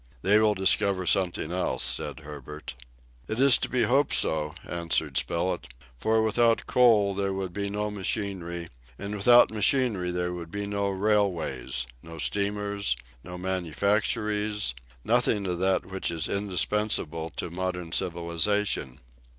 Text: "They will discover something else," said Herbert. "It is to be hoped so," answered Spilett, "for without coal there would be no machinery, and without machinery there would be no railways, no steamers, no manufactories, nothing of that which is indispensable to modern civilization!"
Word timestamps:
"They 0.23 0.39
will 0.39 0.55
discover 0.55 1.05
something 1.05 1.51
else," 1.51 1.83
said 1.83 2.21
Herbert. 2.21 2.73
"It 3.27 3.39
is 3.39 3.59
to 3.59 3.69
be 3.69 3.83
hoped 3.83 4.13
so," 4.15 4.55
answered 4.67 5.15
Spilett, 5.15 5.67
"for 5.99 6.23
without 6.23 6.65
coal 6.65 7.13
there 7.13 7.33
would 7.33 7.53
be 7.53 7.69
no 7.69 7.91
machinery, 7.91 8.69
and 8.97 9.13
without 9.15 9.51
machinery 9.51 10.09
there 10.09 10.33
would 10.33 10.49
be 10.49 10.65
no 10.65 10.89
railways, 10.89 11.85
no 12.01 12.17
steamers, 12.17 12.97
no 13.23 13.37
manufactories, 13.37 14.73
nothing 15.03 15.45
of 15.45 15.59
that 15.59 15.85
which 15.85 16.09
is 16.09 16.27
indispensable 16.27 17.29
to 17.35 17.51
modern 17.51 17.91
civilization!" 17.91 19.01